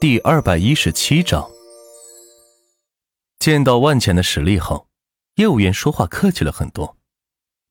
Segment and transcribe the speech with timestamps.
[0.00, 1.50] 第二百一十七章，
[3.40, 4.86] 见到万钱的实力后，
[5.34, 6.96] 业务员说话客气了很多。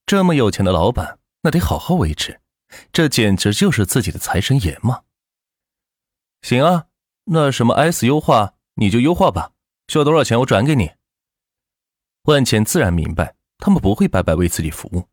[0.06, 2.42] 这么有钱的老板，那得好好维持，
[2.92, 5.04] 这简直就是自己的财神爷嘛！
[6.42, 6.88] 行啊，
[7.28, 9.54] 那什么 S 优化你就优化吧，
[9.88, 10.92] 需要多少钱我转给你。
[12.24, 15.08] 万钱自然明白，他们不会白白为自己服务。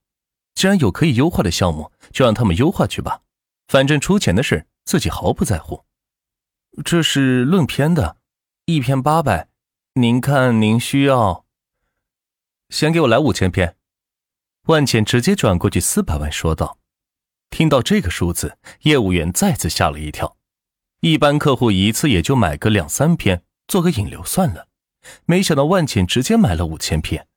[0.57, 3.21] 既然有可以优化的项目，就让他们优化去吧，
[3.69, 5.84] 反正出钱的事自己毫不在乎。
[6.83, 8.17] 这是论篇的，
[8.65, 9.49] 一篇八百，
[9.93, 11.45] 您看您需要？
[12.69, 13.77] 先给我来五千篇。
[14.65, 16.79] 万茜直接转过去四百万，说道。
[17.51, 20.37] 听到这个数字，业务员再次吓了一跳。
[21.01, 24.67] 一般客户一次也就买个两三篇，做个引流算了。
[25.27, 27.29] 没想到万茜直接买了五千篇，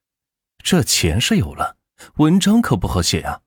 [0.64, 1.78] 这钱是有了，
[2.16, 3.42] 文章可不好写啊。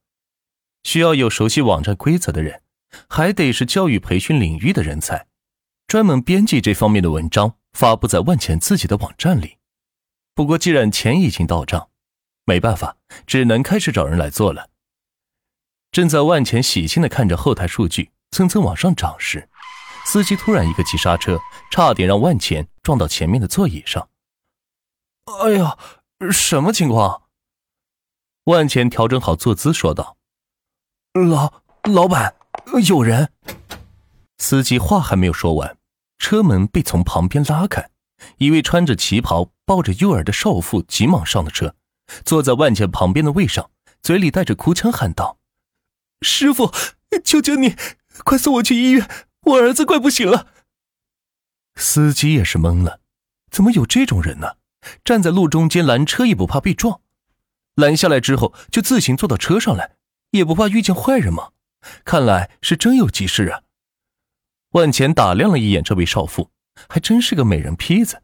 [0.85, 2.63] 需要有熟悉网站规则的人，
[3.09, 5.27] 还得是教育培训领域的人才。
[5.91, 9.59] 专门编辑这方面的文章，发布在万钱自己的网站里。
[10.37, 11.91] 不过，既然钱已经到账，
[12.45, 14.71] 没办法，只能开始找人来做了。
[15.91, 19.49] 正在万钱喜庆的看着后台数据蹭蹭往上涨时，
[20.05, 21.41] 司机突然一个急刹车，
[21.73, 24.09] 差点让万钱撞到前面的座椅上。
[25.43, 25.77] 哎呀，
[26.31, 27.25] 什么情况？
[28.45, 30.17] 万钱调整好坐姿说道
[31.29, 32.37] ：“老老板，
[32.87, 33.33] 有人。”
[34.39, 35.77] 司机话还没有说完。
[36.21, 37.91] 车门被从旁边拉开，
[38.37, 41.75] 一位穿着旗袍、抱着幼儿的少妇急忙上了车，
[42.25, 43.71] 坐在万茜旁边的位上，
[44.03, 45.39] 嘴里带着哭腔喊道
[46.23, 46.73] ：“师傅，
[47.25, 47.75] 求求你，
[48.23, 49.09] 快送我去医院，
[49.47, 50.47] 我儿子快不行了。”
[51.75, 53.01] 司机也是懵了，
[53.51, 54.57] 怎么有这种人呢？
[55.03, 57.01] 站在路中间拦车也不怕被撞，
[57.75, 59.97] 拦下来之后就自行坐到车上来，
[60.31, 61.51] 也不怕遇见坏人吗？
[62.05, 63.63] 看来是真有急事啊！
[64.71, 66.51] 万钱打量了一眼这位少妇，
[66.89, 68.23] 还真是个美人坯子，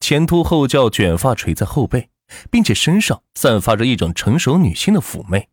[0.00, 2.10] 前凸后翘，卷发垂在后背，
[2.50, 5.48] 并且身上散发着一种成熟女性的妩媚，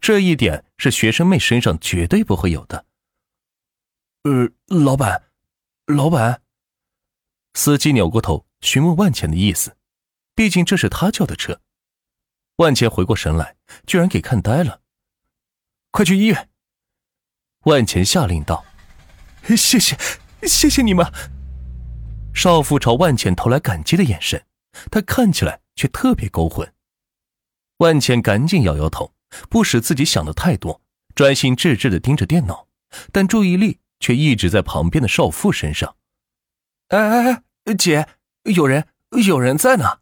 [0.00, 2.84] 这一点是学生妹身上绝对不会有的。
[4.24, 5.30] 呃，老板，
[5.86, 6.42] 老板，
[7.54, 9.76] 司机扭过头询问万钱的意思，
[10.34, 11.62] 毕竟这是他叫的车。
[12.56, 14.82] 万钱回过神来，居然给看呆了，
[15.90, 16.50] 快去医院！
[17.64, 18.66] 万钱下令道。
[19.46, 19.96] 谢谢，
[20.42, 21.06] 谢谢你们。
[22.32, 24.44] 少妇朝万茜投来感激的眼神，
[24.90, 26.72] 她看起来却特别勾魂。
[27.78, 29.12] 万茜赶紧摇摇头，
[29.48, 30.80] 不使自己想的太多，
[31.14, 32.68] 专心致志的盯着电脑，
[33.10, 35.96] 但注意力却一直在旁边的少妇身上。
[36.88, 38.06] 哎哎哎，姐，
[38.44, 38.86] 有人，
[39.26, 40.00] 有人在呢。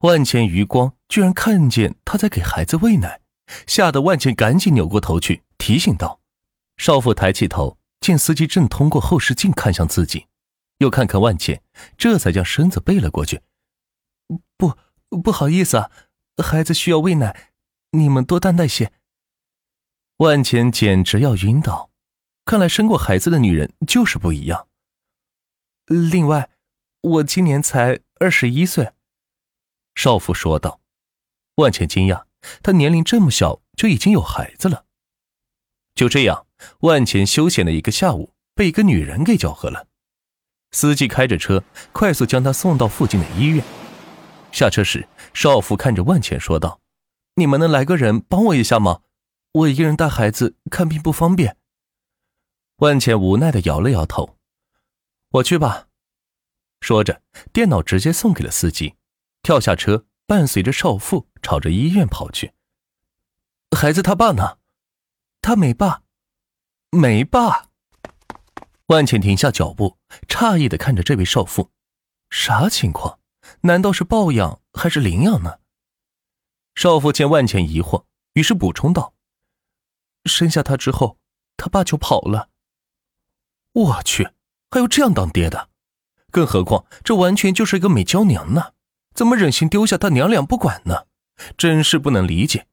[0.00, 3.20] 万茜余光居然看见他在给孩子喂奶，
[3.66, 6.20] 吓得万茜赶紧扭过头去提醒道
[6.76, 10.26] ：“少妇，抬起头。”见司机正通过后视镜看向自己，
[10.78, 11.62] 又看看万茜，
[11.96, 13.40] 这才将身子背了过去。
[14.56, 14.76] 不，
[15.22, 15.90] 不好意思啊，
[16.42, 17.52] 孩子需要喂奶，
[17.92, 18.92] 你们多担待些。
[20.18, 21.90] 万茜简直要晕倒，
[22.44, 24.68] 看来生过孩子的女人就是不一样。
[25.86, 26.50] 另外，
[27.02, 28.92] 我今年才二十一岁。
[29.94, 30.80] 少妇说道。
[31.56, 32.24] 万茜惊讶，
[32.62, 34.85] 她年龄这么小就已经有孩子了。
[35.96, 36.46] 就这样。
[36.80, 39.88] 万钱休闲的一个下午被一个女人给搅和了。
[40.70, 41.62] 司机开着车
[41.92, 43.64] 快速将他送到附近的医院。
[44.52, 46.80] 下车时，少妇看着万钱说道
[47.36, 49.00] ：“你们能来个人帮我一下吗？
[49.52, 51.56] 我一个人带孩子看病不方便。”
[52.76, 54.38] 万钱无奈的摇了摇头
[55.32, 55.88] ：“我去吧。”
[56.80, 58.94] 说着，电脑直接送给了司机，
[59.42, 62.52] 跳下车，伴随着少妇朝着医院跑去。
[63.76, 64.58] 孩子他爸呢？
[65.46, 66.02] 他没爸。
[66.90, 67.68] 没爸，
[68.86, 69.96] 万茜停下脚步，
[70.26, 71.70] 诧异的看着这位少妇，
[72.30, 73.20] 啥情况？
[73.60, 75.60] 难道是抱养还是领养呢？
[76.74, 79.14] 少妇见万茜疑惑，于是补充道
[80.26, 81.16] ：“生下他之后，
[81.56, 82.50] 他爸就跑了。”
[83.72, 84.28] 我去，
[84.72, 85.68] 还有这样当爹的？
[86.32, 88.72] 更何况这完全就是一个美娇娘呢，
[89.14, 91.06] 怎么忍心丢下他娘俩不管呢？
[91.56, 92.66] 真是不能理解。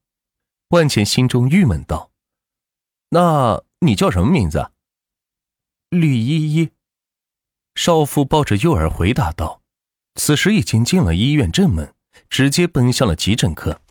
[0.70, 2.10] 万茜心中郁闷道
[3.14, 4.72] ：“那……”你叫什么名字？
[5.90, 6.72] 吕依依。
[7.76, 9.62] 少妇抱着幼儿回答道。
[10.16, 11.94] 此时已经进了医院正门，
[12.30, 13.82] 直接奔向了急诊科。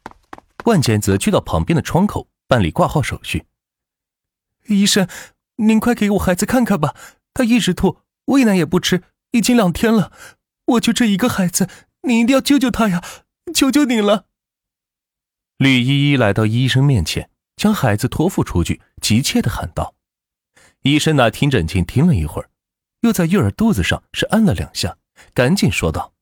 [0.65, 3.45] 万简则去到旁边的窗口办理挂号手续。
[4.69, 5.07] 医生，
[5.57, 6.95] 您快给我孩子看看吧，
[7.35, 9.03] 他一直吐，喂奶也不吃，
[9.33, 10.11] 已经两天了。
[10.65, 11.69] 我就这一个孩子，
[12.05, 13.05] 你一定要救救他呀！
[13.53, 14.25] 求求你了。
[15.59, 17.29] 吕依依来到医生面前。
[17.57, 19.95] 将孩子托付出去，急切的喊道
[20.83, 22.51] ：“医生，拿听诊器听了一会儿，
[23.01, 24.97] 又在月儿肚子上是按了两下，
[25.33, 26.15] 赶紧说道：“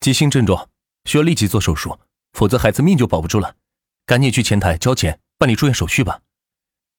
[0.00, 0.68] 急性症状，
[1.04, 1.98] 需要立即做手术，
[2.32, 3.56] 否则孩子命就保不住了。
[4.06, 6.22] 赶紧去前台交钱办理住院手续吧。”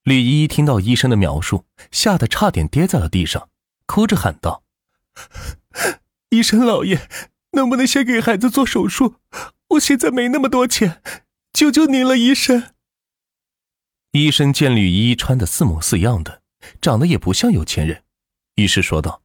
[0.04, 3.50] 吕依依听到医生的描述，吓得差点跌在了地上，
[3.86, 4.64] 哭着喊道
[6.32, 7.10] ：“医生老爷，
[7.52, 9.16] 能不能先给孩子做手术？
[9.72, 11.02] 我现在没那么多钱，
[11.54, 12.72] 求求您了，医生。”
[14.12, 16.42] 医生见吕依依穿的似模似样的，
[16.82, 18.04] 长得也不像有钱人，
[18.56, 19.22] 于是说道：“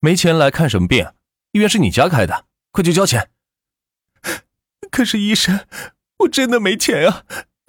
[0.00, 1.12] 没钱来看什么病？
[1.52, 3.30] 医院是你家开的，快去交钱。”
[4.90, 5.66] 可是医生，
[6.18, 7.24] 我真的没钱啊！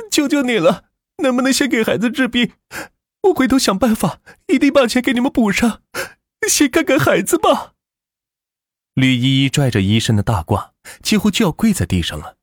[0.09, 0.85] 求求你了，
[1.17, 2.53] 能不能先给孩子治病？
[3.23, 5.81] 我回头想办法，一定把钱给你们补上。
[6.47, 7.73] 先看看孩子吧。
[8.93, 10.71] 吕依依拽着医生的大褂，
[11.03, 12.37] 几乎就要跪在地上了。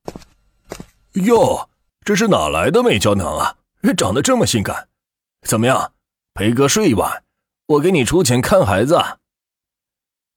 [1.14, 1.70] 哟，
[2.05, 3.58] 这是哪来的美娇囊啊？
[3.90, 4.88] 长得这么性感，
[5.43, 5.94] 怎么样？
[6.34, 7.25] 陪哥睡一晚，
[7.67, 8.96] 我给你出钱看孩子。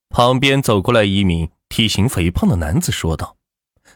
[0.09, 3.37] 旁边走过来一名体型肥胖的男子说道：“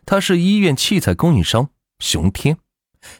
[0.05, 1.69] 他是医院器材供应商
[1.99, 2.57] 熊天，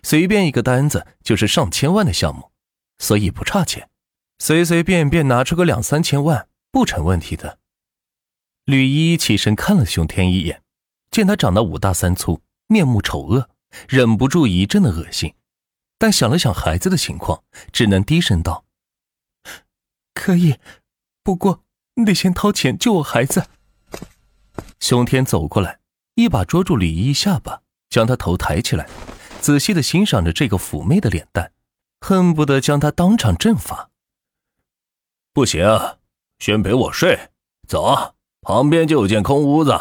[0.04, 2.52] 随便一个单子就是上千万的项目，
[3.00, 3.90] 所以不差钱，
[4.38, 7.60] 随随便便拿出个两三千万不成问题的。”
[8.66, 10.62] 吕一起身看了熊天一眼，
[11.10, 13.50] 见他长得五大三粗，面目丑恶，
[13.88, 15.34] 忍不住一阵的恶心。
[16.00, 17.44] 但想了想孩子的情况，
[17.74, 18.64] 只能低声道
[20.16, 20.56] ：“可以，
[21.22, 21.64] 不过
[21.96, 23.48] 你得先掏钱救我孩子。”
[24.80, 25.80] 熊天走过来，
[26.16, 28.88] 一把捉住李依依下巴，将她头抬起来，
[29.42, 31.52] 仔细的欣赏着这个妩媚的脸蛋，
[32.00, 33.92] 恨不得将她当场阵法。
[35.34, 35.62] 不行，
[36.40, 37.32] 先陪我睡。
[37.68, 39.78] 走，旁边就有间空屋子。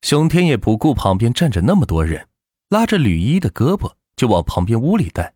[0.00, 2.28] 熊天也不顾旁边站着那么多人，
[2.70, 3.92] 拉着吕依依的胳膊。
[4.16, 5.34] 就往旁边屋里带，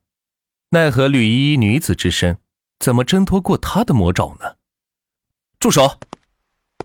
[0.71, 2.39] 奈何吕依依女子之身，
[2.79, 4.57] 怎么挣脱过他的魔爪呢？
[5.59, 6.01] 住手！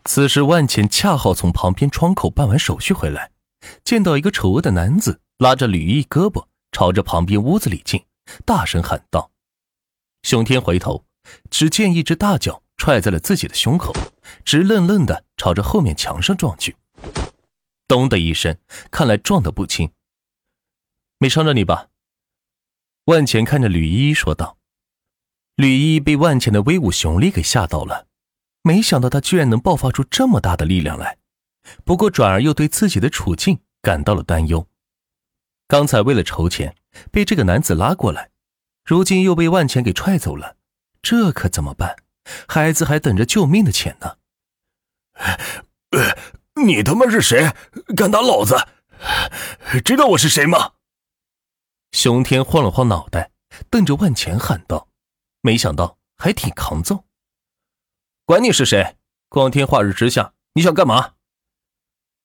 [0.03, 3.31] 此时万钱恰好从旁边窗口办完手续回来，
[3.83, 8.05] 见到一个丑恶的男子拉着吕依依胳膊朝着旁边屋子里进，
[8.45, 9.31] 大声喊道
[10.21, 11.05] ：“熊天回头，
[11.49, 13.95] 只见一只大脚踹在了自己的胸口，
[14.43, 16.75] 直愣愣的朝着后面墙上撞去，
[17.87, 18.57] 咚的一声，
[18.91, 19.89] 看来撞得不轻。”
[21.17, 21.87] 没伤着你吧？
[23.05, 24.57] 万钱看着吕依依说道。
[25.55, 28.07] 吕依依被万钱的威武雄力给吓到了，
[28.61, 31.17] 没想到他居然能爆发出这么大的力量来。
[31.83, 34.67] 不过转而又对自己的处境感到了担忧。
[35.67, 36.75] 刚才为了筹钱
[37.11, 38.29] 被这个男子拉过来，
[38.83, 40.57] 如今又被万钱给踹走了，
[41.01, 41.95] 这可怎么办？
[42.47, 44.17] 孩子还等着救命的钱呢。
[46.63, 47.51] 你他妈是谁？
[47.95, 48.55] 敢打老子？
[49.83, 50.73] 知道我是谁吗？
[51.95, 53.31] 熊天晃了晃脑袋，
[53.69, 54.89] 瞪着万钱喊道
[55.39, 57.05] ：“没想到还挺抗揍。
[58.25, 58.97] 管你是谁，
[59.29, 61.13] 光天化日之下，你想干嘛？”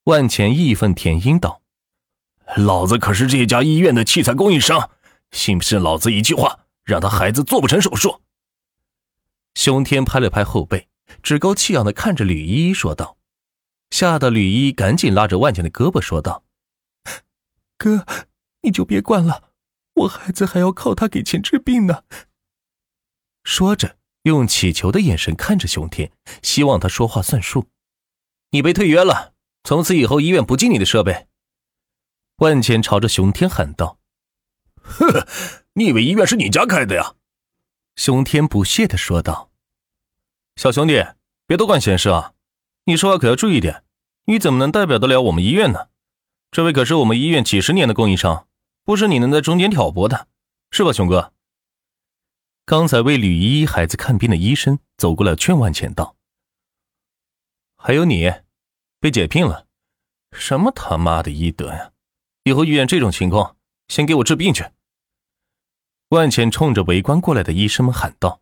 [0.05, 1.63] 万钱义愤填膺道
[2.59, 4.91] ：“老子可是这家医院的器材供应商，
[5.31, 8.23] 信不信老子一句话，让他孩子做不成手术？”
[9.55, 10.89] 熊天拍了拍后背，
[11.23, 13.19] 趾高气扬的看着吕依依说道，
[13.91, 16.43] 吓得吕依依赶紧拉着万钱的胳膊说道
[17.79, 18.05] ：“哥，
[18.63, 19.45] 你就别管了。”
[20.01, 22.05] 我孩子还要靠他给钱治病呢。
[23.43, 26.13] 说着，用乞求的眼神看着熊天，
[26.43, 27.67] 希望他说话算数。
[28.51, 29.35] 你被退约了，
[29.65, 31.27] 从此以后医院不进你的设备。
[32.37, 33.99] 万钱朝着熊天喊道
[34.83, 35.27] ：“呵，
[35.75, 37.15] 你以为医院是你家开的呀？”
[37.97, 39.51] 熊天不屑的说道
[40.57, 41.05] ：“小兄弟，
[41.47, 42.33] 别多管闲事啊！
[42.85, 43.85] 你说话可要注意点。
[44.25, 45.89] 你怎么能代表得了我们医院呢？
[46.51, 48.47] 这位可是我们医院几十年的供应商。”
[48.91, 50.27] 不是你能在中间挑拨的，
[50.73, 51.33] 是吧，熊哥？
[52.65, 56.17] 刚才为吕依依孩子看病的医生走过来劝万钱道
[57.79, 58.29] ：“还有你，
[58.99, 59.69] 被解聘了，
[60.33, 61.93] 什么他妈的医德呀！
[62.43, 63.57] 以后遇见这种情况，
[63.87, 64.65] 先给我治病去。”
[66.11, 68.41] 万钱冲着围观过来的医生们喊道：“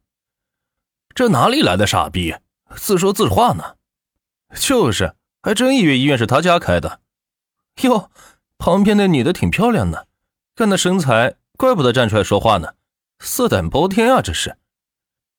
[1.15, 2.35] 这哪里来的傻逼，
[2.75, 3.77] 自说自话呢？
[4.55, 7.03] 就是，还真以为医院是他家开的。
[7.83, 8.11] 哟，
[8.57, 10.08] 旁边那女的挺漂亮的。”
[10.59, 12.75] 看那身材，怪不得站出来说话呢，
[13.21, 14.21] 色胆包天啊！
[14.21, 14.59] 这是。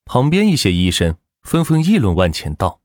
[0.06, 2.79] 旁边一些医生纷纷议论万千道。